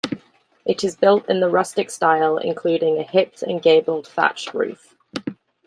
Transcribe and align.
It 0.65 0.83
is 0.83 0.95
built 0.95 1.29
in 1.29 1.41
the 1.41 1.47
rustic 1.47 1.91
style, 1.91 2.39
including 2.39 2.97
a 2.97 3.03
hipped 3.03 3.43
and 3.43 3.61
gabled, 3.61 4.07
thatched 4.07 4.51
roof. 4.55 4.97